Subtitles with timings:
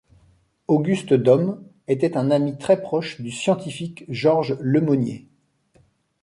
[0.65, 5.27] Auguste Daum était un ami très proche du scientifique Georges Le Monnier.